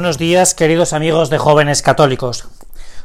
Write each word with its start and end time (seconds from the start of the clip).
buenos 0.00 0.16
días, 0.16 0.54
queridos 0.54 0.94
amigos 0.94 1.28
de 1.28 1.36
jóvenes 1.36 1.82
católicos. 1.82 2.48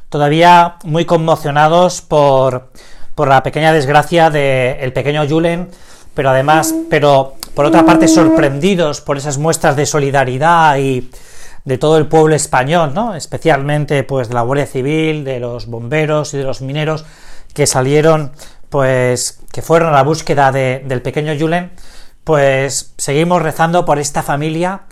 Todavía 0.07 0.77
muy 0.85 1.03
conmocionados 1.03 2.01
por, 2.01 2.71
por 3.15 3.27
la 3.27 3.43
pequeña 3.43 3.73
desgracia 3.73 4.29
del 4.29 4.93
pequeño 4.93 5.27
Julen, 5.27 5.67
pero 6.13 6.29
además, 6.29 6.73
pero 6.89 7.33
por 7.53 7.65
otra 7.65 7.85
parte 7.85 8.07
sorprendidos 8.07 9.01
por 9.01 9.17
esas 9.17 9.37
muestras 9.37 9.75
de 9.75 9.85
solidaridad 9.85 10.77
y 10.77 11.11
de 11.65 11.77
todo 11.77 11.97
el 11.97 12.07
pueblo 12.07 12.33
español, 12.33 12.93
¿no? 12.93 13.13
Especialmente 13.13 14.03
pues 14.03 14.29
de 14.29 14.35
la 14.35 14.43
Guardia 14.43 14.65
Civil, 14.65 15.25
de 15.25 15.41
los 15.41 15.65
bomberos 15.65 16.33
y 16.33 16.37
de 16.37 16.45
los 16.45 16.61
mineros 16.61 17.03
que 17.53 17.67
salieron, 17.67 18.31
pues, 18.69 19.41
que 19.51 19.61
fueron 19.61 19.89
a 19.89 19.97
la 19.97 20.03
búsqueda 20.03 20.53
del 20.53 21.01
pequeño 21.01 21.33
Julen, 21.37 21.71
pues 22.23 22.93
seguimos 22.97 23.41
rezando 23.41 23.83
por 23.83 23.99
esta 23.99 24.23
familia 24.23 24.83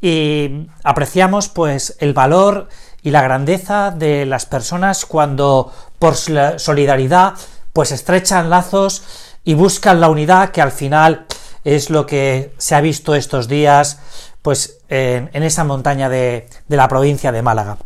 y 0.00 0.68
apreciamos 0.82 1.48
pues 1.48 1.96
el 2.00 2.14
valor 2.14 2.68
y 3.02 3.10
la 3.10 3.22
grandeza 3.22 3.90
de 3.90 4.26
las 4.26 4.46
personas 4.46 5.04
cuando 5.04 5.72
por 5.98 6.16
solidaridad 6.16 7.34
pues 7.72 7.92
estrechan 7.92 8.50
lazos 8.50 9.02
y 9.44 9.54
buscan 9.54 10.00
la 10.00 10.08
unidad 10.08 10.50
que 10.50 10.62
al 10.62 10.72
final 10.72 11.26
es 11.64 11.90
lo 11.90 12.06
que 12.06 12.54
se 12.58 12.74
ha 12.74 12.80
visto 12.80 13.14
estos 13.14 13.48
días 13.48 13.98
pues 14.42 14.78
en, 14.88 15.42
esa 15.42 15.64
montaña 15.64 16.08
de, 16.08 16.48
de, 16.66 16.76
la 16.76 16.88
provincia 16.88 17.30
de 17.30 17.42
Málaga. 17.42 17.76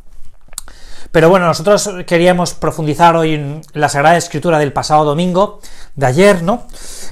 Pero 1.11 1.29
bueno, 1.29 1.47
nosotros 1.47 1.91
queríamos 2.07 2.55
profundizar 2.55 3.17
hoy 3.17 3.35
en 3.35 3.63
la 3.73 3.89
Sagrada 3.89 4.17
Escritura 4.17 4.59
del 4.59 4.73
pasado 4.73 5.05
domingo, 5.05 5.61
de 5.95 6.07
ayer, 6.07 6.43
¿no? 6.43 6.67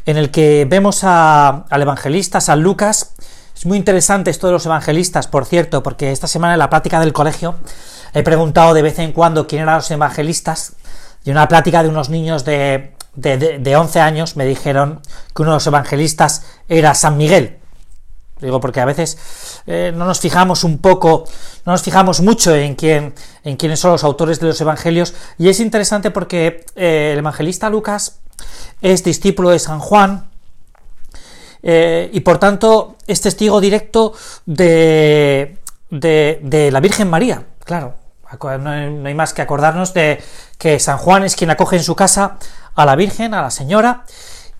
En 0.06 0.16
el 0.16 0.30
que 0.30 0.66
vemos 0.68 1.04
al 1.04 1.64
evangelista 1.70 2.40
San 2.40 2.62
Lucas 2.62 3.14
es 3.62 3.66
muy 3.66 3.78
interesante 3.78 4.32
esto 4.32 4.48
de 4.48 4.54
los 4.54 4.66
evangelistas, 4.66 5.28
por 5.28 5.46
cierto, 5.46 5.84
porque 5.84 6.10
esta 6.10 6.26
semana 6.26 6.54
en 6.54 6.58
la 6.58 6.68
plática 6.68 6.98
del 6.98 7.12
colegio 7.12 7.54
he 8.12 8.24
preguntado 8.24 8.74
de 8.74 8.82
vez 8.82 8.98
en 8.98 9.12
cuando 9.12 9.46
quién 9.46 9.62
eran 9.62 9.76
los 9.76 9.88
evangelistas 9.92 10.74
y 11.24 11.30
una 11.30 11.46
plática 11.46 11.84
de 11.84 11.88
unos 11.88 12.08
niños 12.08 12.44
de, 12.44 12.92
de, 13.14 13.76
11 13.76 14.00
años 14.00 14.34
me 14.34 14.46
dijeron 14.46 15.00
que 15.32 15.42
uno 15.42 15.52
de 15.52 15.56
los 15.58 15.66
evangelistas 15.68 16.44
era 16.68 16.92
San 16.96 17.16
Miguel. 17.16 17.60
Digo, 18.40 18.58
porque 18.58 18.80
a 18.80 18.84
veces 18.84 19.16
eh, 19.68 19.92
no 19.94 20.06
nos 20.06 20.18
fijamos 20.18 20.64
un 20.64 20.78
poco, 20.78 21.24
no 21.64 21.70
nos 21.70 21.82
fijamos 21.82 22.20
mucho 22.20 22.52
en 22.56 22.74
quién, 22.74 23.14
quiénes 23.56 23.78
son 23.78 23.92
los 23.92 24.02
autores 24.02 24.40
de 24.40 24.48
los 24.48 24.60
evangelios, 24.60 25.14
y 25.38 25.48
es 25.48 25.60
interesante 25.60 26.10
porque 26.10 26.66
eh, 26.74 27.10
el 27.12 27.18
evangelista 27.20 27.70
Lucas 27.70 28.18
es 28.80 29.04
discípulo 29.04 29.50
de 29.50 29.60
San 29.60 29.78
Juan, 29.78 30.31
eh, 31.62 32.10
y 32.12 32.20
por 32.20 32.38
tanto 32.38 32.96
es 33.06 33.20
testigo 33.20 33.60
directo 33.60 34.12
de, 34.46 35.58
de, 35.90 36.70
la 36.72 36.80
Virgen 36.80 37.08
María, 37.08 37.44
claro. 37.64 37.94
No 38.42 38.70
hay, 38.70 39.14
más 39.14 39.34
que 39.34 39.42
acordarnos 39.42 39.92
de 39.92 40.18
que 40.56 40.80
San 40.80 40.96
Juan 40.96 41.22
es 41.22 41.36
quien 41.36 41.50
acoge 41.50 41.76
en 41.76 41.84
su 41.84 41.94
casa 41.94 42.38
a 42.74 42.86
la 42.86 42.96
Virgen, 42.96 43.34
a 43.34 43.42
la 43.42 43.50
Señora, 43.50 44.04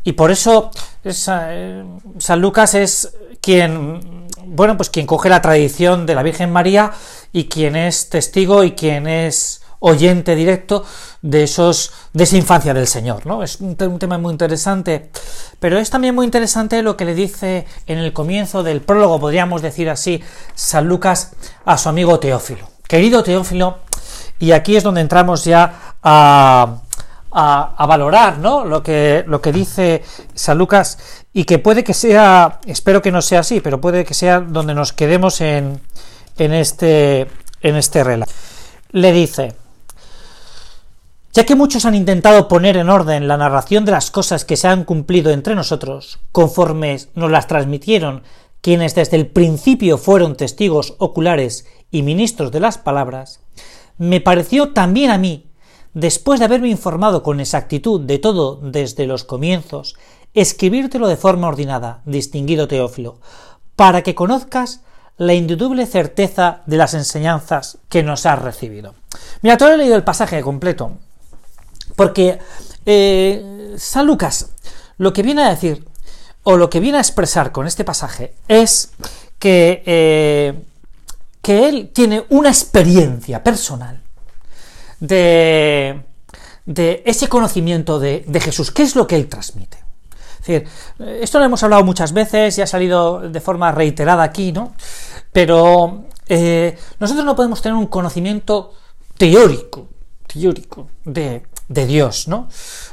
y 0.04 0.12
por 0.12 0.30
eso 0.30 0.70
eh, 1.04 1.84
San 2.18 2.40
Lucas 2.40 2.74
es 2.74 3.16
quien, 3.40 4.28
bueno, 4.44 4.76
pues 4.76 4.90
quien 4.90 5.06
coge 5.06 5.30
la 5.30 5.40
tradición 5.40 6.04
de 6.04 6.14
la 6.14 6.22
Virgen 6.22 6.52
María 6.52 6.92
y 7.32 7.48
quien 7.48 7.76
es 7.76 8.10
testigo 8.10 8.62
y 8.62 8.72
quien 8.72 9.06
es 9.06 9.61
oyente 9.82 10.34
directo 10.36 10.84
de 11.22 11.42
esos 11.42 11.92
de 12.12 12.24
esa 12.24 12.36
infancia 12.36 12.72
del 12.72 12.86
Señor, 12.86 13.26
¿no? 13.26 13.42
Es 13.42 13.60
un, 13.60 13.76
tema 13.76 14.16
muy 14.16 14.32
interesante, 14.32 15.10
pero 15.58 15.78
es 15.78 15.90
también 15.90 16.14
muy 16.14 16.24
interesante 16.24 16.82
lo 16.82 16.96
que 16.96 17.04
le 17.04 17.14
dice 17.14 17.66
en 17.86 17.98
el 17.98 18.12
comienzo 18.12 18.62
del 18.62 18.80
prólogo, 18.80 19.18
podríamos 19.20 19.60
decir 19.60 19.90
así, 19.90 20.22
San 20.54 20.86
Lucas 20.86 21.32
a 21.64 21.76
su 21.78 21.88
amigo 21.88 22.18
Teófilo. 22.20 22.68
Querido 22.86 23.22
Teófilo, 23.24 23.78
y 24.38 24.52
aquí 24.52 24.76
es 24.76 24.84
donde 24.84 25.00
entramos 25.00 25.44
ya 25.44 25.96
a, 26.02 26.78
valorar 27.78 28.38
¿no? 28.38 28.64
lo, 28.64 28.82
que, 28.82 29.24
lo 29.26 29.40
que 29.40 29.52
dice 29.52 30.04
San 30.34 30.58
Lucas 30.58 30.98
y 31.32 31.44
que 31.44 31.58
puede 31.58 31.82
que 31.82 31.94
sea, 31.94 32.60
espero 32.66 33.02
que 33.02 33.10
no 33.10 33.20
sea 33.20 33.40
así, 33.40 33.60
pero 33.60 33.80
puede 33.80 34.04
que 34.04 34.14
sea 34.14 34.38
donde 34.40 34.74
nos 34.74 34.92
quedemos 34.92 35.40
en 35.40 35.80
este, 36.36 37.22
en 37.62 37.76
este 37.76 38.04
relato. 38.04 38.32
Le 38.90 39.10
dice, 39.12 39.56
ya 41.32 41.44
que 41.44 41.54
muchos 41.54 41.84
han 41.86 41.94
intentado 41.94 42.46
poner 42.46 42.76
en 42.76 42.90
orden 42.90 43.26
la 43.26 43.38
narración 43.38 43.84
de 43.84 43.92
las 43.92 44.10
cosas 44.10 44.44
que 44.44 44.56
se 44.56 44.68
han 44.68 44.84
cumplido 44.84 45.30
entre 45.30 45.54
nosotros, 45.54 46.18
conforme 46.30 46.98
nos 47.14 47.30
las 47.30 47.46
transmitieron 47.46 48.22
quienes 48.60 48.94
desde 48.94 49.16
el 49.16 49.26
principio 49.26 49.98
fueron 49.98 50.36
testigos 50.36 50.94
oculares 50.98 51.66
y 51.90 52.02
ministros 52.02 52.52
de 52.52 52.60
las 52.60 52.78
palabras, 52.78 53.40
me 53.98 54.20
pareció 54.20 54.72
también 54.72 55.10
a 55.10 55.18
mí, 55.18 55.50
después 55.94 56.38
de 56.38 56.46
haberme 56.46 56.68
informado 56.68 57.22
con 57.22 57.40
exactitud 57.40 58.00
de 58.00 58.18
todo 58.18 58.56
desde 58.56 59.06
los 59.06 59.24
comienzos, 59.24 59.96
escribírtelo 60.34 61.08
de 61.08 61.16
forma 61.16 61.48
ordenada, 61.48 62.02
distinguido 62.04 62.68
Teófilo, 62.68 63.18
para 63.74 64.02
que 64.02 64.14
conozcas 64.14 64.82
la 65.16 65.34
indudible 65.34 65.86
certeza 65.86 66.62
de 66.66 66.76
las 66.76 66.94
enseñanzas 66.94 67.78
que 67.88 68.02
nos 68.02 68.26
has 68.26 68.40
recibido. 68.40 68.94
Mira, 69.42 69.56
todo 69.56 69.72
he 69.72 69.76
leído 69.76 69.96
el 69.96 70.04
pasaje 70.04 70.40
completo, 70.40 70.92
porque 71.96 72.38
eh, 72.86 73.74
San 73.78 74.06
Lucas 74.06 74.50
lo 74.98 75.12
que 75.12 75.22
viene 75.22 75.42
a 75.42 75.50
decir, 75.50 75.84
o 76.44 76.56
lo 76.56 76.70
que 76.70 76.80
viene 76.80 76.98
a 76.98 77.00
expresar 77.00 77.52
con 77.52 77.66
este 77.66 77.84
pasaje, 77.84 78.34
es 78.46 78.92
que, 79.38 79.82
eh, 79.86 80.62
que 81.40 81.68
él 81.68 81.90
tiene 81.92 82.24
una 82.28 82.50
experiencia 82.50 83.42
personal 83.42 84.00
de, 85.00 86.02
de 86.66 87.02
ese 87.06 87.28
conocimiento 87.28 87.98
de, 87.98 88.40
Jesús. 88.40 88.70
¿Qué 88.70 88.82
es 88.82 88.94
lo 88.96 89.06
que 89.06 89.16
él 89.16 89.28
transmite? 89.28 89.78
Es 90.40 90.46
decir, 90.46 90.68
esto 91.20 91.38
lo 91.38 91.44
hemos 91.44 91.62
hablado 91.62 91.84
muchas 91.84 92.12
veces 92.12 92.58
y 92.58 92.62
ha 92.62 92.66
salido 92.66 93.20
de 93.20 93.40
forma 93.40 93.70
reiterada 93.72 94.22
aquí, 94.22 94.52
¿no? 94.52 94.74
Pero 95.32 96.04
eh, 96.28 96.76
nosotros 96.98 97.24
no 97.24 97.36
podemos 97.36 97.62
tener 97.62 97.76
un 97.76 97.86
conocimiento 97.86 98.74
teórico, 99.16 99.88
teórico 100.26 100.88
de, 101.04 101.42
de 101.72 101.86
Dios, 101.86 102.28
¿no? 102.28 102.48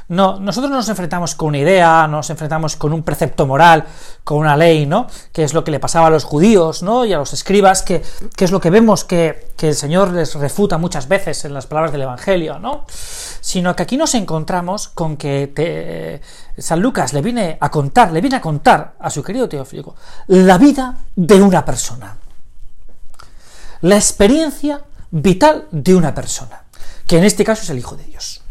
No, 0.08 0.40
nosotros 0.40 0.72
nos 0.72 0.88
enfrentamos 0.88 1.36
con 1.36 1.50
una 1.50 1.58
idea, 1.58 2.08
nos 2.08 2.30
enfrentamos 2.30 2.74
con 2.74 2.92
un 2.92 3.04
precepto 3.04 3.46
moral, 3.46 3.84
con 4.24 4.38
una 4.38 4.56
ley, 4.56 4.84
¿no? 4.84 5.06
Que 5.32 5.44
es 5.44 5.54
lo 5.54 5.62
que 5.62 5.70
le 5.70 5.78
pasaba 5.78 6.08
a 6.08 6.10
los 6.10 6.24
judíos, 6.24 6.82
¿no? 6.82 7.04
Y 7.04 7.12
a 7.12 7.18
los 7.18 7.32
escribas, 7.32 7.82
que, 7.82 8.02
es 8.36 8.50
lo 8.50 8.60
que 8.60 8.70
vemos 8.70 9.04
que, 9.04 9.50
el 9.60 9.74
Señor 9.74 10.10
les 10.10 10.34
refuta 10.34 10.78
muchas 10.78 11.06
veces 11.06 11.44
en 11.44 11.54
las 11.54 11.66
palabras 11.66 11.92
del 11.92 12.02
Evangelio, 12.02 12.58
¿no? 12.58 12.86
Sino 13.40 13.76
que 13.76 13.84
aquí 13.84 13.96
nos 13.96 14.14
encontramos 14.16 14.88
con 14.88 15.16
que 15.16 16.20
San 16.58 16.80
Lucas 16.80 17.12
le 17.12 17.22
viene 17.22 17.56
a 17.60 17.70
contar, 17.70 18.10
le 18.10 18.20
viene 18.20 18.36
a 18.36 18.40
contar 18.40 18.94
a 18.98 19.10
su 19.10 19.22
querido 19.22 19.48
Teófilo 19.48 19.94
la 20.26 20.58
vida 20.58 20.96
de 21.14 21.40
una 21.40 21.64
persona. 21.64 22.16
La 23.82 23.94
experiencia 23.94 24.82
vital 25.10 25.66
de 25.70 25.94
una 25.94 26.14
persona, 26.14 26.64
que 27.06 27.18
en 27.18 27.24
este 27.24 27.44
caso 27.44 27.62
es 27.62 27.70
el 27.70 27.78
Hijo 27.78 27.96
de 27.96 28.04
Dios. 28.04 28.42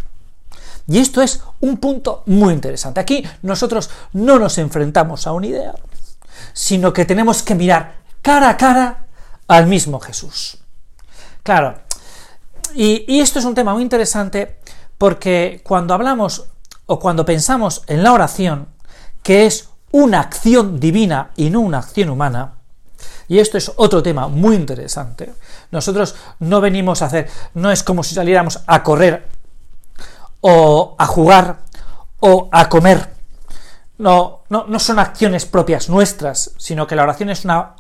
Y 0.89 0.97
esto 0.97 1.21
es 1.21 1.43
un 1.59 1.77
punto 1.77 2.23
muy 2.25 2.51
interesante. 2.51 2.99
Aquí 2.99 3.23
nosotros 3.43 3.91
no 4.13 4.39
nos 4.39 4.57
enfrentamos 4.57 5.27
a 5.27 5.33
una 5.33 5.45
idea, 5.45 5.75
sino 6.51 6.91
que 6.91 7.05
tenemos 7.05 7.43
que 7.43 7.53
mirar 7.53 7.97
cara 8.23 8.49
a 8.49 8.57
cara 8.57 9.05
al 9.47 9.67
mismo 9.67 9.99
Jesús. 9.99 10.57
Claro, 11.43 11.75
y, 12.73 13.19
esto 13.19 13.37
es 13.37 13.45
un 13.45 13.53
tema 13.53 13.73
muy 13.73 13.83
interesante 13.83 14.57
porque 14.97 15.61
cuando 15.63 15.93
hablamos 15.93 16.45
o 16.87 16.99
cuando 16.99 17.23
pensamos 17.23 17.83
en 17.85 18.01
la 18.01 18.11
oración, 18.11 18.69
que 19.21 19.45
es 19.45 19.69
una 19.91 20.21
acción 20.21 20.79
divina 20.79 21.29
y 21.35 21.51
no 21.51 21.59
una 21.59 21.77
acción 21.77 22.09
humana, 22.09 22.55
y 23.27 23.37
esto 23.37 23.59
es 23.59 23.71
otro 23.75 24.01
tema 24.01 24.27
muy 24.27 24.55
interesante. 24.55 25.31
Nosotros 25.69 26.15
no 26.39 26.61
venimos 26.61 27.03
a 27.03 27.05
hacer, 27.05 27.29
no 27.53 27.71
es 27.71 27.83
como 27.83 28.01
si 28.01 28.15
saliéramos 28.15 28.63
a 28.65 28.81
correr 28.81 29.38
o 30.41 30.95
a 30.97 31.05
jugar 31.05 31.59
o 32.19 32.49
a 32.51 32.69
comer. 32.69 33.13
No, 33.97 34.43
no, 34.49 34.65
no 34.67 34.79
son 34.79 34.99
acciones 34.99 35.45
propias 35.45 35.89
nuestras, 35.89 36.51
sino 36.57 36.87
que 36.87 36.95
la 36.95 37.03
oración 37.03 37.29
es 37.29 37.43
una, 37.43 37.75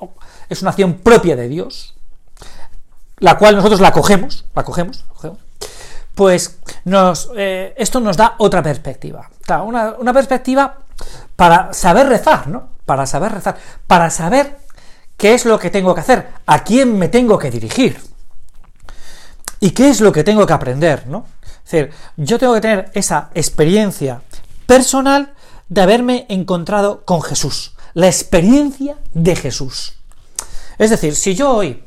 es 0.49 0.61
una 0.61 0.71
acción 0.71 0.95
propia 0.95 1.35
de 1.35 1.47
Dios, 1.47 1.95
la 3.19 3.37
cual 3.37 3.55
nosotros 3.55 3.79
la 3.79 3.91
cogemos, 3.91 4.45
la 4.53 4.63
cogemos, 4.63 5.05
pues 6.15 6.59
nos, 6.83 7.31
eh, 7.37 7.73
esto 7.77 8.01
nos 8.01 8.17
da 8.17 8.35
otra 8.39 8.61
perspectiva. 8.61 9.29
una, 9.63 9.95
una 9.97 10.11
perspectiva 10.11 10.79
para 11.37 11.71
saber 11.73 12.07
rezar, 12.07 12.49
¿no? 12.49 12.71
Para 12.85 13.05
saber 13.05 13.31
rezar, 13.31 13.57
para 13.87 14.09
saber 14.09 14.57
qué 15.15 15.33
es 15.33 15.45
lo 15.45 15.57
que 15.57 15.69
tengo 15.69 15.95
que 15.95 16.01
hacer, 16.01 16.27
a 16.45 16.63
quién 16.65 16.97
me 16.97 17.07
tengo 17.07 17.37
que 17.37 17.49
dirigir 17.49 18.01
y 19.61 19.71
qué 19.71 19.89
es 19.89 20.01
lo 20.01 20.11
que 20.11 20.25
tengo 20.25 20.45
que 20.45 20.53
aprender, 20.53 21.07
¿no? 21.07 21.25
Es 21.69 21.73
decir, 21.73 21.93
yo 22.17 22.39
tengo 22.39 22.55
que 22.55 22.61
tener 22.61 22.89
esa 22.95 23.29
experiencia 23.35 24.23
personal 24.65 25.35
de 25.67 25.81
haberme 25.81 26.25
encontrado 26.27 27.05
con 27.05 27.21
Jesús, 27.21 27.73
la 27.93 28.07
experiencia 28.07 28.97
de 29.13 29.35
Jesús. 29.35 29.93
Es 30.79 30.89
decir, 30.89 31.15
si 31.15 31.35
yo 31.35 31.51
hoy 31.51 31.83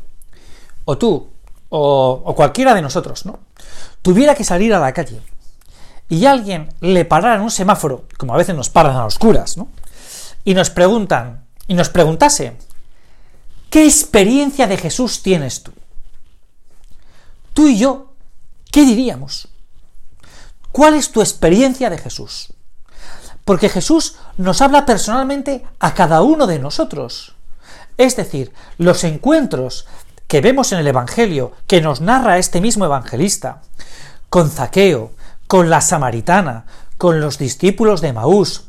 o 0.84 0.98
tú, 0.98 1.32
o, 1.70 2.32
cualquiera 2.36 2.74
de 2.74 2.82
nosotros, 2.82 3.26
¿no? 3.26 3.40
Tuviera 4.02 4.36
que 4.36 4.44
salir 4.44 4.72
a 4.72 4.78
la 4.78 4.92
calle 4.92 5.20
y 6.08 6.26
alguien 6.26 6.72
le 6.80 7.04
parara 7.04 7.34
en 7.34 7.40
un 7.40 7.50
semáforo, 7.50 8.04
como 8.16 8.34
a 8.34 8.36
veces 8.36 8.54
nos 8.54 8.70
paran 8.70 8.94
a 8.94 9.04
oscuras, 9.04 9.56
¿no? 9.56 9.68
Y 10.44 10.54
nos 10.54 10.70
preguntan, 10.70 11.44
y 11.66 11.74
nos 11.74 11.88
preguntase, 11.88 12.56
¿qué 13.68 13.84
experiencia 13.84 14.68
de 14.68 14.76
Jesús 14.76 15.24
tienes 15.24 15.64
tú? 15.64 15.72
Tú 17.52 17.66
y 17.66 17.78
yo, 17.78 18.12
¿qué 18.70 18.84
diríamos? 18.84 19.48
¿Cuál 20.72 20.94
es 20.94 21.12
tu 21.12 21.20
experiencia 21.20 21.90
de 21.90 21.98
Jesús? 21.98 22.54
Porque 23.44 23.68
Jesús 23.68 24.16
nos 24.38 24.62
habla 24.62 24.86
personalmente 24.86 25.64
a 25.78 25.94
cada 25.94 26.22
uno 26.22 26.46
de 26.46 26.58
nosotros. 26.58 27.34
Es 27.98 28.16
decir, 28.16 28.52
los 28.78 29.04
encuentros 29.04 29.86
que 30.26 30.40
vemos 30.40 30.72
en 30.72 30.78
el 30.78 30.86
Evangelio, 30.86 31.52
que 31.66 31.82
nos 31.82 32.00
narra 32.00 32.38
este 32.38 32.62
mismo 32.62 32.86
evangelista, 32.86 33.60
con 34.30 34.50
Zaqueo, 34.50 35.12
con 35.46 35.68
la 35.68 35.82
samaritana, 35.82 36.64
con 36.96 37.20
los 37.20 37.36
discípulos 37.36 38.00
de 38.00 38.14
Maús, 38.14 38.64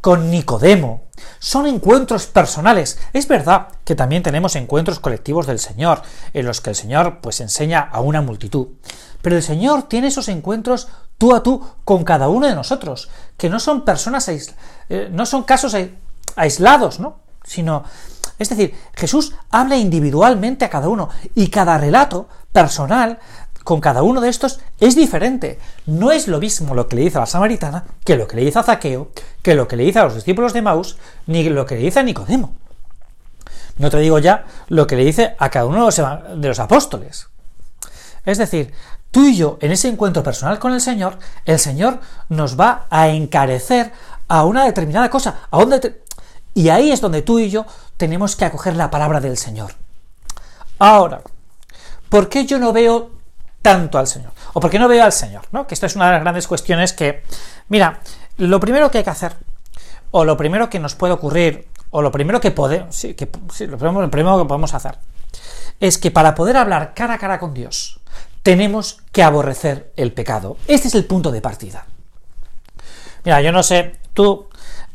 con 0.00 0.30
Nicodemo, 0.32 1.05
son 1.46 1.68
encuentros 1.68 2.26
personales. 2.26 2.98
Es 3.12 3.28
verdad 3.28 3.68
que 3.84 3.94
también 3.94 4.24
tenemos 4.24 4.56
encuentros 4.56 4.98
colectivos 4.98 5.46
del 5.46 5.60
Señor, 5.60 6.02
en 6.32 6.44
los 6.44 6.60
que 6.60 6.70
el 6.70 6.76
Señor 6.76 7.20
pues 7.20 7.40
enseña 7.40 7.78
a 7.78 8.00
una 8.00 8.20
multitud. 8.20 8.66
Pero 9.22 9.36
el 9.36 9.44
Señor 9.44 9.84
tiene 9.84 10.08
esos 10.08 10.28
encuentros 10.28 10.88
tú 11.18 11.36
a 11.36 11.44
tú 11.44 11.64
con 11.84 12.02
cada 12.02 12.26
uno 12.28 12.48
de 12.48 12.56
nosotros, 12.56 13.10
que 13.36 13.48
no 13.48 13.60
son 13.60 13.84
personas 13.84 14.28
eh, 14.28 15.08
no 15.12 15.24
son 15.24 15.44
casos 15.44 15.76
aislados, 16.34 16.98
¿no? 16.98 17.20
Sino 17.44 17.84
es 18.40 18.48
decir, 18.48 18.74
Jesús 18.94 19.34
habla 19.50 19.76
individualmente 19.76 20.64
a 20.64 20.70
cada 20.70 20.88
uno 20.88 21.10
y 21.36 21.46
cada 21.48 21.78
relato 21.78 22.28
personal 22.52 23.20
con 23.66 23.80
cada 23.80 24.04
uno 24.04 24.20
de 24.20 24.28
estos 24.28 24.60
es 24.78 24.94
diferente. 24.94 25.58
No 25.86 26.12
es 26.12 26.28
lo 26.28 26.38
mismo 26.38 26.72
lo 26.76 26.86
que 26.86 26.94
le 26.94 27.02
dice 27.02 27.18
a 27.18 27.22
la 27.22 27.26
samaritana 27.26 27.84
que 28.04 28.14
lo 28.14 28.28
que 28.28 28.36
le 28.36 28.44
dice 28.44 28.60
a 28.60 28.62
Zaqueo, 28.62 29.10
que 29.42 29.56
lo 29.56 29.66
que 29.66 29.74
le 29.74 29.82
dice 29.82 29.98
a 29.98 30.04
los 30.04 30.14
discípulos 30.14 30.52
de 30.52 30.62
Maus, 30.62 30.96
ni 31.26 31.42
lo 31.48 31.66
que 31.66 31.74
le 31.74 31.80
dice 31.80 31.98
a 31.98 32.04
Nicodemo. 32.04 32.54
No 33.78 33.90
te 33.90 33.98
digo 33.98 34.20
ya 34.20 34.44
lo 34.68 34.86
que 34.86 34.94
le 34.94 35.04
dice 35.04 35.34
a 35.36 35.50
cada 35.50 35.66
uno 35.66 35.88
de 35.90 36.48
los 36.48 36.60
apóstoles. 36.60 37.26
Es 38.24 38.38
decir, 38.38 38.72
tú 39.10 39.26
y 39.26 39.36
yo, 39.36 39.58
en 39.60 39.72
ese 39.72 39.88
encuentro 39.88 40.22
personal 40.22 40.60
con 40.60 40.72
el 40.72 40.80
Señor, 40.80 41.18
el 41.44 41.58
Señor 41.58 41.98
nos 42.28 42.58
va 42.58 42.86
a 42.88 43.08
encarecer 43.08 43.90
a 44.28 44.44
una 44.44 44.64
determinada 44.64 45.10
cosa, 45.10 45.40
y 46.54 46.68
ahí 46.68 46.92
es 46.92 47.00
donde 47.00 47.22
tú 47.22 47.40
y 47.40 47.50
yo 47.50 47.66
tenemos 47.96 48.36
que 48.36 48.44
acoger 48.44 48.76
la 48.76 48.92
palabra 48.92 49.20
del 49.20 49.36
Señor. 49.36 49.72
Ahora, 50.78 51.22
¿por 52.08 52.28
qué 52.28 52.46
yo 52.46 52.60
no 52.60 52.72
veo 52.72 53.15
tanto 53.62 53.98
al 53.98 54.06
Señor? 54.06 54.32
¿O 54.52 54.60
por 54.60 54.70
qué 54.70 54.78
no 54.78 54.88
veo 54.88 55.04
al 55.04 55.12
Señor? 55.12 55.42
¿no? 55.52 55.66
Que 55.66 55.74
esta 55.74 55.86
es 55.86 55.96
una 55.96 56.06
de 56.06 56.12
las 56.12 56.20
grandes 56.22 56.46
cuestiones 56.46 56.92
que, 56.92 57.22
mira, 57.68 58.00
lo 58.38 58.60
primero 58.60 58.90
que 58.90 58.98
hay 58.98 59.04
que 59.04 59.10
hacer, 59.10 59.36
o 60.10 60.24
lo 60.24 60.36
primero 60.36 60.70
que 60.70 60.78
nos 60.78 60.94
puede 60.94 61.12
ocurrir, 61.12 61.68
o 61.90 62.02
lo 62.02 62.10
primero 62.10 62.40
que 62.40 62.50
podemos, 62.50 62.94
sí, 62.94 63.14
que, 63.14 63.28
lo, 63.66 63.78
primero, 63.78 64.10
primero 64.10 64.38
que 64.38 64.44
podemos 64.44 64.74
hacer, 64.74 64.98
es 65.80 65.98
que 65.98 66.10
para 66.10 66.34
poder 66.34 66.56
hablar 66.56 66.94
cara 66.94 67.14
a 67.14 67.18
cara 67.18 67.38
con 67.38 67.54
Dios, 67.54 68.00
tenemos 68.42 69.00
que 69.12 69.22
aborrecer 69.22 69.92
el 69.96 70.12
pecado. 70.12 70.56
Este 70.68 70.88
es 70.88 70.94
el 70.94 71.04
punto 71.04 71.32
de 71.32 71.40
partida. 71.40 71.86
Mira, 73.24 73.40
yo 73.40 73.50
no 73.50 73.62
sé, 73.62 73.96
tú 74.14 74.48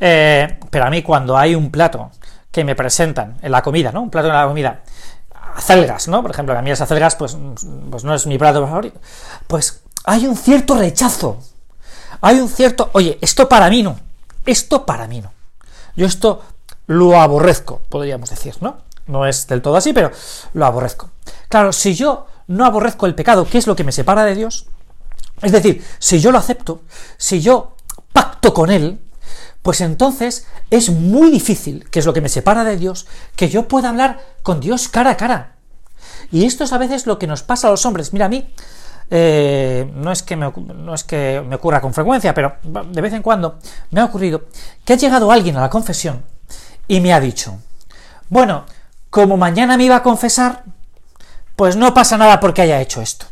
eh, 0.04 0.58
pero 0.72 0.86
a 0.86 0.90
mí 0.90 1.04
cuando 1.04 1.38
hay 1.38 1.54
un 1.54 1.70
plato 1.70 2.10
que 2.52 2.64
me 2.64 2.76
presentan 2.76 3.38
en 3.42 3.52
la 3.52 3.62
comida, 3.62 3.92
¿no? 3.92 4.02
Un 4.02 4.10
plato 4.10 4.28
en 4.28 4.34
la 4.34 4.48
comida, 4.48 4.82
acelgas, 5.56 6.08
¿no? 6.08 6.22
Por 6.22 6.32
ejemplo, 6.32 6.54
que 6.54 6.60
a 6.60 6.62
mí 6.62 6.70
las 6.70 6.82
acelgas, 6.82 7.16
pues, 7.16 7.38
pues 7.90 8.04
no 8.04 8.14
es 8.14 8.26
mi 8.28 8.38
plato 8.38 8.66
favorito. 8.66 9.00
Pues 9.48 9.82
hay 10.04 10.28
un 10.28 10.36
cierto 10.36 10.76
rechazo. 10.76 11.38
Hay 12.22 12.40
un 12.40 12.50
cierto, 12.50 12.90
oye, 12.94 13.18
esto 13.22 13.50
para 13.50 13.70
mí 13.70 13.84
no. 13.84 14.00
Esto 14.46 14.86
para 14.86 15.08
mí 15.08 15.22
no. 15.22 15.32
Yo 15.96 16.06
esto 16.06 16.42
lo 16.88 17.20
aborrezco, 17.20 17.82
podríamos 17.90 18.30
decir, 18.30 18.56
¿no? 18.62 18.78
No 19.08 19.26
es 19.26 19.48
del 19.48 19.62
todo 19.62 19.76
así, 19.76 19.94
pero 19.94 20.12
lo 20.54 20.66
aborrezco. 20.66 21.10
Claro, 21.50 21.74
si 21.74 21.96
yo 21.96 22.28
no 22.48 22.66
aborrezco 22.66 23.06
el 23.06 23.16
pecado, 23.16 23.46
¿qué 23.50 23.58
es 23.58 23.68
lo 23.68 23.76
que 23.76 23.84
me 23.84 23.92
separa 23.92 24.24
de 24.26 24.36
Dios? 24.36 24.68
Es 25.42 25.52
decir, 25.52 25.84
si 26.00 26.20
yo 26.20 26.32
lo 26.32 26.38
acepto, 26.38 26.82
si 27.18 27.42
yo 27.42 27.76
pacto 28.14 28.54
con 28.54 28.70
Él, 28.70 29.00
pues 29.62 29.82
entonces 29.82 30.48
es 30.70 30.90
muy 30.90 31.30
difícil, 31.30 31.90
que 31.90 32.00
es 32.00 32.06
lo 32.06 32.14
que 32.14 32.22
me 32.22 32.30
separa 32.30 32.64
de 32.64 32.78
Dios, 32.78 33.08
que 33.36 33.50
yo 33.50 33.68
pueda 33.68 33.90
hablar 33.90 34.20
con 34.44 34.60
Dios 34.60 34.88
cara 34.88 35.12
a 35.12 35.18
cara. 35.18 35.56
Y 36.32 36.46
esto 36.46 36.64
es 36.64 36.74
a 36.74 36.78
veces 36.78 37.06
lo 37.06 37.20
que 37.20 37.28
nos 37.28 37.44
pasa 37.44 37.68
a 37.68 37.72
los 37.72 37.86
hombres. 37.86 38.14
Mira, 38.14 38.26
a 38.26 38.30
mí 38.30 38.48
eh, 39.10 39.92
no, 39.94 40.12
es 40.12 40.24
que 40.24 40.36
me, 40.36 40.52
no 40.52 40.94
es 40.94 41.04
que 41.04 41.44
me 41.46 41.56
ocurra 41.56 41.82
con 41.82 41.94
frecuencia, 41.94 42.34
pero 42.34 42.56
de 42.64 43.02
vez 43.02 43.14
en 43.14 43.22
cuando 43.22 43.60
me 43.92 44.02
ha 44.02 44.06
ocurrido 44.06 44.46
que 44.86 44.94
ha 44.94 44.98
llegado 44.98 45.32
alguien 45.32 45.58
a 45.58 45.62
la 45.62 45.70
confesión 45.70 46.24
y 46.88 47.02
me 47.02 47.14
ha 47.14 47.20
dicho, 47.20 47.58
bueno, 48.30 48.66
como 49.10 49.36
mañana 49.36 49.76
me 49.76 49.84
iba 49.84 49.98
a 49.98 50.04
confesar, 50.04 50.64
pues 51.58 51.76
no 51.76 51.94
pasa 51.94 52.18
nada 52.18 52.40
porque 52.40 52.62
haya 52.62 52.82
hecho 52.82 53.02
esto. 53.02 53.26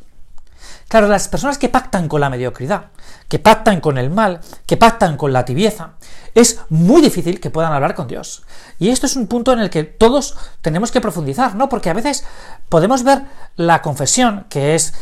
Claro, 0.89 1.07
las 1.07 1.27
personas 1.29 1.57
que 1.57 1.69
pactan 1.69 2.09
con 2.09 2.19
la 2.19 2.29
mediocridad, 2.29 2.87
que 3.29 3.39
pactan 3.39 3.79
con 3.79 3.97
el 3.97 4.09
mal, 4.09 4.41
que 4.65 4.75
pactan 4.75 5.15
con 5.15 5.31
la 5.31 5.45
tibieza, 5.45 5.91
es 6.35 6.59
muy 6.69 7.01
difícil 7.01 7.39
que 7.39 7.49
puedan 7.49 7.71
hablar 7.71 7.95
con 7.95 8.07
Dios. 8.07 8.43
Y 8.79 8.89
esto 8.89 9.05
es 9.05 9.15
un 9.15 9.27
punto 9.27 9.53
en 9.53 9.59
el 9.59 9.69
que 9.69 9.83
todos 9.83 10.35
tenemos 10.61 10.91
que 10.91 10.99
profundizar, 10.99 11.55
¿no? 11.55 11.69
Porque 11.69 11.89
a 11.89 11.93
veces 11.93 12.25
podemos 12.67 13.03
ver 13.03 13.21
la 13.55 13.81
confesión, 13.81 14.45
que 14.49 14.75
es 14.75 14.93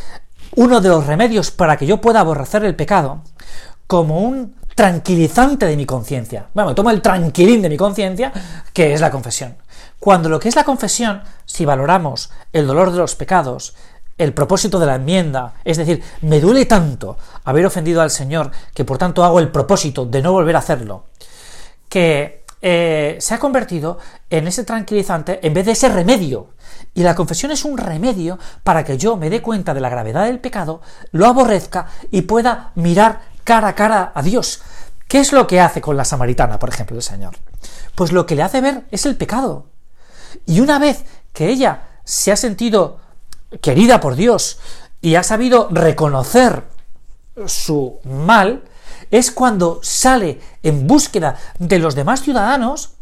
uno 0.54 0.80
de 0.80 0.88
los 0.88 1.06
remedios 1.06 1.50
para 1.50 1.76
que 1.76 1.86
yo 1.86 2.00
pueda 2.00 2.20
aborrecer 2.20 2.64
el 2.64 2.76
pecado, 2.76 3.22
como 3.86 4.20
un 4.20 4.56
tranquilizante 4.74 5.66
de 5.66 5.76
mi 5.76 5.86
conciencia. 5.86 6.46
Bueno, 6.54 6.74
tomo 6.74 6.90
el 6.90 7.02
tranquilín 7.02 7.62
de 7.62 7.68
mi 7.68 7.76
conciencia, 7.76 8.32
que 8.72 8.92
es 8.92 9.00
la 9.00 9.10
confesión. 9.10 9.56
Cuando 9.98 10.28
lo 10.28 10.38
que 10.38 10.48
es 10.48 10.54
la 10.54 10.64
confesión, 10.64 11.22
si 11.46 11.64
valoramos 11.64 12.30
el 12.52 12.66
dolor 12.66 12.92
de 12.92 12.98
los 12.98 13.16
pecados, 13.16 13.74
el 14.18 14.34
propósito 14.34 14.78
de 14.78 14.86
la 14.86 14.96
enmienda, 14.96 15.54
es 15.64 15.76
decir, 15.76 16.02
me 16.22 16.40
duele 16.40 16.66
tanto 16.66 17.16
haber 17.44 17.64
ofendido 17.64 18.02
al 18.02 18.10
Señor 18.10 18.50
que 18.74 18.84
por 18.84 18.98
tanto 18.98 19.24
hago 19.24 19.38
el 19.38 19.50
propósito 19.50 20.04
de 20.04 20.20
no 20.20 20.32
volver 20.32 20.56
a 20.56 20.58
hacerlo, 20.58 21.04
que 21.88 22.44
eh, 22.60 23.16
se 23.20 23.34
ha 23.34 23.38
convertido 23.38 23.98
en 24.28 24.48
ese 24.48 24.64
tranquilizante 24.64 25.46
en 25.46 25.54
vez 25.54 25.66
de 25.66 25.72
ese 25.72 25.88
remedio. 25.88 26.48
Y 26.94 27.02
la 27.02 27.14
confesión 27.14 27.52
es 27.52 27.64
un 27.64 27.78
remedio 27.78 28.38
para 28.64 28.84
que 28.84 28.98
yo 28.98 29.16
me 29.16 29.30
dé 29.30 29.40
cuenta 29.40 29.74
de 29.74 29.80
la 29.80 29.88
gravedad 29.88 30.24
del 30.24 30.40
pecado, 30.40 30.80
lo 31.12 31.26
aborrezca 31.26 31.86
y 32.10 32.22
pueda 32.22 32.72
mirar 32.74 33.20
cara 33.44 33.68
a 33.68 33.74
cara 33.74 34.12
a 34.14 34.22
Dios. 34.22 34.60
¿Qué 35.06 35.20
es 35.20 35.32
lo 35.32 35.46
que 35.46 35.60
hace 35.60 35.80
con 35.80 35.96
la 35.96 36.04
samaritana, 36.04 36.58
por 36.58 36.68
ejemplo, 36.68 36.96
el 36.96 37.02
Señor? 37.02 37.36
Pues 37.94 38.12
lo 38.12 38.26
que 38.26 38.34
le 38.34 38.42
hace 38.42 38.60
ver 38.60 38.84
es 38.90 39.06
el 39.06 39.16
pecado. 39.16 39.66
Y 40.44 40.60
una 40.60 40.78
vez 40.78 41.04
que 41.32 41.48
ella 41.48 41.82
se 42.04 42.32
ha 42.32 42.36
sentido 42.36 42.98
querida 43.60 44.00
por 44.00 44.14
Dios 44.14 44.58
y 45.00 45.14
ha 45.14 45.22
sabido 45.22 45.68
reconocer 45.70 46.64
su 47.46 48.00
mal, 48.04 48.64
es 49.10 49.30
cuando 49.30 49.80
sale 49.82 50.40
en 50.62 50.86
búsqueda 50.86 51.38
de 51.58 51.78
los 51.78 51.94
demás 51.94 52.22
ciudadanos 52.22 52.94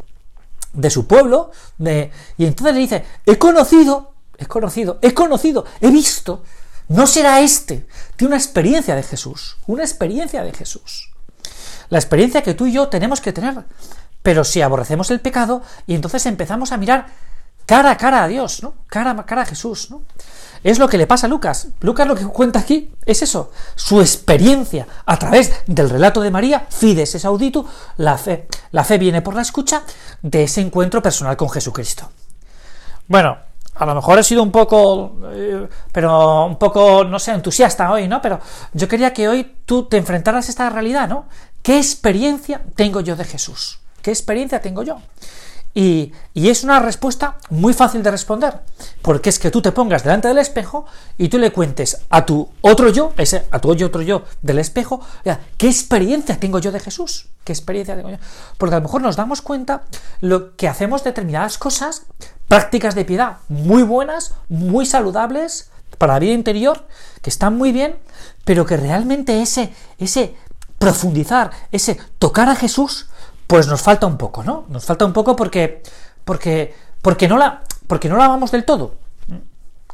de 0.73 0.89
su 0.89 1.07
pueblo, 1.07 1.51
y 1.79 2.45
entonces 2.45 2.75
le 2.75 2.79
dice, 2.79 3.05
he 3.25 3.37
conocido, 3.37 4.13
he 4.37 4.45
conocido, 4.45 4.99
he 5.01 5.13
conocido, 5.13 5.65
he 5.81 5.89
visto, 5.89 6.43
no 6.89 7.07
será 7.07 7.41
este, 7.41 7.87
tiene 8.15 8.33
una 8.33 8.41
experiencia 8.41 8.95
de 8.95 9.03
Jesús, 9.03 9.57
una 9.65 9.83
experiencia 9.83 10.43
de 10.43 10.53
Jesús. 10.53 11.11
La 11.89 11.99
experiencia 11.99 12.43
que 12.43 12.53
tú 12.53 12.65
y 12.67 12.73
yo 12.73 12.89
tenemos 12.89 13.21
que 13.21 13.33
tener, 13.33 13.65
pero 14.21 14.43
si 14.43 14.61
aborrecemos 14.61 15.09
el 15.09 15.19
pecado 15.19 15.61
y 15.87 15.95
entonces 15.95 16.25
empezamos 16.25 16.71
a 16.71 16.77
mirar 16.77 17.07
cara 17.65 17.91
a 17.91 17.97
cara 17.97 18.23
a 18.23 18.27
Dios, 18.27 18.61
¿no? 18.61 18.73
Cara 18.87 19.11
a 19.11 19.25
cara 19.25 19.41
a 19.43 19.45
Jesús, 19.45 19.89
¿no? 19.89 20.03
Es 20.63 20.79
lo 20.79 20.87
que 20.87 20.97
le 20.97 21.07
pasa 21.07 21.27
a 21.27 21.29
Lucas. 21.29 21.69
Lucas 21.81 22.07
lo 22.07 22.15
que 22.15 22.25
cuenta 22.25 22.59
aquí 22.59 22.91
es 23.05 23.21
eso, 23.21 23.51
su 23.75 24.01
experiencia 24.01 24.87
a 25.05 25.17
través 25.17 25.53
del 25.67 25.89
relato 25.89 26.21
de 26.21 26.31
María, 26.31 26.67
fides 26.69 27.15
es 27.15 27.25
audito, 27.25 27.65
la 27.97 28.17
fe, 28.17 28.47
la 28.71 28.83
fe 28.83 28.97
viene 28.97 29.21
por 29.21 29.35
la 29.35 29.41
escucha 29.41 29.83
de 30.21 30.43
ese 30.43 30.61
encuentro 30.61 31.01
personal 31.01 31.37
con 31.37 31.49
Jesucristo. 31.49 32.09
Bueno, 33.07 33.37
a 33.75 33.85
lo 33.85 33.95
mejor 33.95 34.17
he 34.17 34.23
sido 34.23 34.41
un 34.41 34.51
poco, 34.51 35.17
eh, 35.31 35.67
pero 35.91 36.45
un 36.45 36.57
poco, 36.57 37.03
no 37.03 37.19
sé, 37.19 37.31
entusiasta 37.31 37.91
hoy, 37.91 38.07
¿no? 38.07 38.21
Pero 38.21 38.39
yo 38.73 38.87
quería 38.87 39.13
que 39.13 39.27
hoy 39.27 39.55
tú 39.65 39.83
te 39.83 39.97
enfrentaras 39.97 40.47
a 40.47 40.49
esta 40.49 40.69
realidad, 40.69 41.07
¿no? 41.07 41.25
¿Qué 41.61 41.77
experiencia 41.77 42.61
tengo 42.75 43.01
yo 43.01 43.15
de 43.15 43.23
Jesús? 43.23 43.79
¿Qué 44.01 44.09
experiencia 44.11 44.61
tengo 44.61 44.83
yo? 44.83 44.97
Y, 45.77 46.11
es 46.33 46.63
una 46.63 46.79
respuesta 46.79 47.37
muy 47.51 47.71
fácil 47.71 48.01
de 48.01 48.09
responder, 48.09 48.61
porque 49.03 49.29
es 49.29 49.37
que 49.37 49.51
tú 49.51 49.61
te 49.61 49.71
pongas 49.71 50.03
delante 50.03 50.27
del 50.27 50.39
espejo 50.39 50.87
y 51.19 51.29
tú 51.29 51.37
le 51.37 51.51
cuentes 51.51 51.99
a 52.09 52.25
tu 52.25 52.49
otro 52.61 52.89
yo, 52.89 53.13
ese, 53.15 53.45
a 53.51 53.59
tu 53.59 53.69
otro 53.69 54.01
yo 54.01 54.23
del 54.41 54.57
espejo, 54.57 55.01
¿qué 55.57 55.67
experiencia 55.67 56.39
tengo 56.39 56.57
yo 56.57 56.71
de 56.71 56.79
Jesús? 56.79 57.27
¿Qué 57.43 57.53
experiencia 57.53 57.95
tengo 57.95 58.09
yo? 58.09 58.17
Porque 58.57 58.73
a 58.73 58.79
lo 58.79 58.85
mejor 58.85 59.03
nos 59.03 59.17
damos 59.17 59.43
cuenta 59.43 59.83
lo 60.19 60.55
que 60.55 60.67
hacemos 60.67 61.03
determinadas 61.03 61.59
cosas, 61.59 62.07
prácticas 62.47 62.95
de 62.95 63.05
piedad 63.05 63.37
muy 63.47 63.83
buenas, 63.83 64.33
muy 64.49 64.87
saludables 64.87 65.69
para 65.99 66.13
la 66.13 66.19
vida 66.19 66.33
interior, 66.33 66.87
que 67.21 67.29
están 67.29 67.55
muy 67.55 67.71
bien, 67.71 67.97
pero 68.45 68.65
que 68.65 68.77
realmente 68.77 69.43
ese, 69.43 69.71
ese 69.99 70.33
profundizar, 70.79 71.51
ese 71.71 71.99
tocar 72.17 72.49
a 72.49 72.55
Jesús, 72.55 73.09
pues 73.47 73.67
nos 73.67 73.81
falta 73.81 74.05
un 74.05 74.17
poco, 74.17 74.43
¿no? 74.43 74.65
Nos 74.69 74.85
falta 74.85 75.05
un 75.05 75.13
poco 75.13 75.35
porque, 75.35 75.81
porque, 76.25 76.75
porque, 77.01 77.27
no, 77.27 77.37
la, 77.37 77.63
porque 77.87 78.09
no 78.09 78.17
la 78.17 78.27
vamos 78.27 78.51
del 78.51 78.65
todo, 78.65 78.95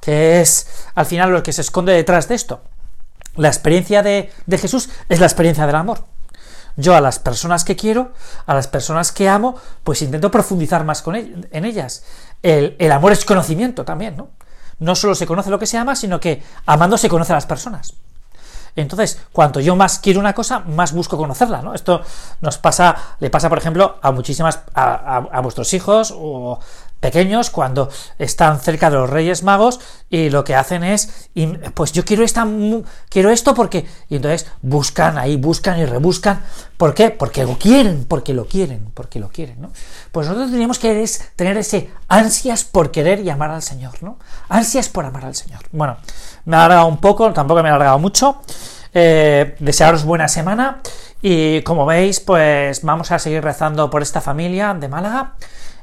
que 0.01 0.41
es 0.41 0.87
al 0.95 1.05
final 1.05 1.31
lo 1.31 1.43
que 1.43 1.53
se 1.53 1.61
esconde 1.61 1.93
detrás 1.93 2.27
de 2.27 2.35
esto. 2.35 2.61
La 3.35 3.47
experiencia 3.47 4.03
de, 4.03 4.31
Jesús 4.51 4.89
es 5.09 5.19
la 5.19 5.27
experiencia 5.27 5.65
del 5.67 5.75
amor. 5.75 6.05
Yo 6.75 6.95
a 6.95 7.01
las 7.01 7.19
personas 7.19 7.63
que 7.63 7.75
quiero, 7.75 8.11
a 8.47 8.55
las 8.55 8.67
personas 8.67 9.11
que 9.11 9.29
amo, 9.29 9.55
pues 9.83 10.01
intento 10.01 10.31
profundizar 10.31 10.83
más 10.83 11.03
con 11.03 11.15
en 11.15 11.65
ellas. 11.65 12.03
El, 12.41 12.75
el, 12.79 12.91
amor 12.91 13.11
es 13.11 13.25
conocimiento 13.25 13.85
también, 13.85 14.17
¿no? 14.17 14.29
No 14.79 14.95
solo 14.95 15.13
se 15.13 15.27
conoce 15.27 15.51
lo 15.51 15.59
que 15.59 15.67
se 15.67 15.77
ama, 15.77 15.95
sino 15.95 16.19
que 16.19 16.41
amando 16.65 16.97
se 16.97 17.09
conoce 17.09 17.31
a 17.31 17.35
las 17.35 17.45
personas. 17.45 17.93
Entonces, 18.75 19.19
cuanto 19.31 19.59
yo 19.59 19.75
más 19.75 19.99
quiero 19.99 20.19
una 20.19 20.33
cosa, 20.33 20.59
más 20.59 20.93
busco 20.93 21.17
conocerla, 21.17 21.61
¿no? 21.61 21.73
Esto 21.73 22.01
nos 22.41 22.57
pasa, 22.57 22.95
le 23.19 23.29
pasa, 23.29 23.49
por 23.49 23.57
ejemplo, 23.57 23.97
a 24.01 24.11
muchísimas, 24.11 24.61
a, 24.73 25.39
vuestros 25.41 25.73
hijos 25.73 26.13
o 26.15 26.59
pequeños 27.03 27.49
cuando 27.49 27.89
están 28.17 28.61
cerca 28.61 28.89
de 28.89 28.95
los 28.95 29.09
Reyes 29.09 29.43
Magos 29.43 29.81
y 30.09 30.29
lo 30.29 30.45
que 30.45 30.55
hacen 30.55 30.85
es, 30.85 31.27
pues 31.73 31.91
yo 31.91 32.05
quiero 32.05 32.23
esta, 32.23 32.47
quiero 33.09 33.29
esto 33.29 33.53
porque, 33.53 33.85
y 34.07 34.15
entonces 34.15 34.49
buscan 34.61 35.17
ahí, 35.17 35.35
buscan 35.35 35.77
y 35.79 35.85
rebuscan, 35.85 36.41
¿por 36.77 36.93
qué? 36.93 37.09
Porque 37.09 37.43
lo 37.43 37.59
quieren, 37.59 38.05
porque 38.05 38.33
lo 38.33 38.45
quieren, 38.45 38.89
porque 38.93 39.19
lo 39.19 39.27
quieren, 39.27 39.61
¿no? 39.61 39.69
Pues 40.13 40.27
nosotros 40.27 40.49
tenemos 40.51 40.79
que 40.79 41.05
tener 41.35 41.57
ese 41.57 41.89
ansias 42.07 42.63
por 42.63 42.89
querer 42.89 43.19
y 43.19 43.29
amar 43.29 43.51
al 43.51 43.61
Señor, 43.61 44.01
¿no? 44.01 44.17
Ansias 44.47 44.87
por 44.87 45.03
amar 45.03 45.25
al 45.25 45.35
Señor. 45.35 45.59
Bueno, 45.73 45.97
me 46.45 46.55
ha 46.55 46.63
alargado 46.63 46.87
un 46.87 47.01
poco, 47.01 47.33
tampoco 47.33 47.61
me 47.61 47.67
ha 47.67 47.75
alargado 47.75 47.99
mucho. 47.99 48.41
Eh, 48.93 49.57
desearos 49.59 50.05
buena 50.05 50.29
semana 50.29 50.79
y 51.21 51.63
como 51.63 51.85
veis, 51.85 52.21
pues 52.21 52.81
vamos 52.81 53.11
a 53.11 53.19
seguir 53.19 53.43
rezando 53.43 53.89
por 53.89 54.01
esta 54.01 54.21
familia 54.21 54.73
de 54.73 54.87
Málaga 54.87 55.33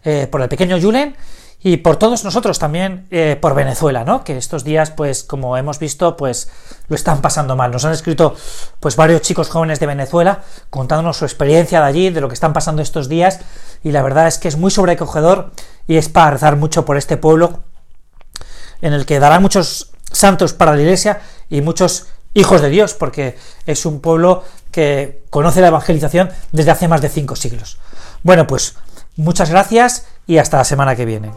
eh, 0.05 0.27
por 0.31 0.41
el 0.43 0.49
pequeño 0.49 0.81
Julen 0.81 1.17
y 1.63 1.79
por 1.79 1.97
todos 1.97 2.25
nosotros 2.25 2.59
también 2.59 3.07
eh, 3.11 3.37
por 3.39 3.55
Venezuela, 3.55 4.03
¿no? 4.03 4.25
Que 4.25 4.39
estos 4.39 4.65
días, 4.65 4.91
pues, 4.91 5.23
como 5.23 5.59
hemos 5.59 5.79
visto, 5.79 6.17
pues 6.17 6.49
lo 6.89 6.97
están 6.97 7.21
pasando 7.21 7.55
mal. 7.55 7.71
Nos 7.71 7.85
han 7.85 7.93
escrito, 7.93 8.35
pues, 8.81 8.97
varios 8.97 9.21
chicos 9.21 9.51
jóvenes 9.51 9.79
de 9.79 9.87
Venezuela 9.87 10.43
contándonos 10.71 11.19
su 11.19 11.27
experiencia 11.27 11.81
de 11.81 11.87
allí, 11.87 12.11
de 12.11 12.23
lo 12.23 12.29
que 12.29 12.35
están 12.35 12.55
pasando 12.55 12.81
estos 12.81 13.11
días, 13.11 13.41
y 13.85 13.93
la 13.93 14.03
verdad 14.03 14.27
es 14.27 14.39
que 14.39 14.49
es 14.49 14.57
muy 14.57 14.71
sobrecogedor 14.71 15.53
y 15.87 15.97
es 15.97 16.09
para 16.09 16.31
rezar 16.31 16.57
mucho 16.57 16.87
por 16.87 16.97
este 16.97 17.19
pueblo 17.19 17.63
en 18.81 18.95
el 18.95 19.05
que 19.05 19.21
dará 19.21 19.39
muchos 19.39 19.91
santos 20.11 20.55
para 20.55 20.75
la 20.75 20.81
iglesia 20.81 21.21
y 21.51 21.61
muchos 21.61 22.07
hijos 22.33 22.63
de 22.63 22.71
Dios, 22.71 22.95
porque 22.95 23.37
es 23.67 23.85
un 23.85 24.01
pueblo 24.01 24.45
que 24.71 25.25
conoce 25.29 25.61
la 25.61 25.69
evangelización 25.69 26.31
desde 26.53 26.71
hace 26.71 26.89
más 26.89 27.03
de 27.03 27.11
cinco 27.11 27.37
siglos. 27.37 27.79
Bueno, 28.23 28.47
pues 28.47 28.77
Muchas 29.17 29.51
gracias 29.51 30.07
y 30.27 30.39
hasta 30.39 30.59
la 30.59 30.65
semana 30.65 30.97
que 30.97 31.05
viene. 31.05 31.31